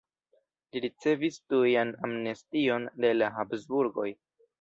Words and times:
Li 0.75 0.79
ricevis 0.85 1.35
tujan 1.53 1.91
amnestion 2.07 2.87
de 3.05 3.13
la 3.19 3.29
Habsburgoj. 3.37 4.09